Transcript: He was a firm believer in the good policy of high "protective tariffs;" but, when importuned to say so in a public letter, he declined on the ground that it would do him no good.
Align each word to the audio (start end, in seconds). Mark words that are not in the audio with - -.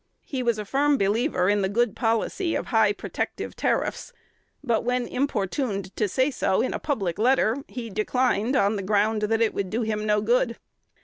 He 0.25 0.41
was 0.41 0.57
a 0.57 0.65
firm 0.65 0.97
believer 0.97 1.47
in 1.47 1.61
the 1.61 1.69
good 1.69 1.95
policy 1.95 2.55
of 2.55 2.65
high 2.65 2.91
"protective 2.91 3.55
tariffs;" 3.55 4.11
but, 4.63 4.83
when 4.83 5.05
importuned 5.07 5.95
to 5.95 6.07
say 6.07 6.31
so 6.31 6.59
in 6.59 6.73
a 6.73 6.79
public 6.79 7.19
letter, 7.19 7.63
he 7.67 7.91
declined 7.91 8.55
on 8.55 8.77
the 8.77 8.81
ground 8.81 9.21
that 9.21 9.41
it 9.41 9.53
would 9.53 9.69
do 9.69 9.83
him 9.83 10.07
no 10.07 10.19
good. 10.19 10.57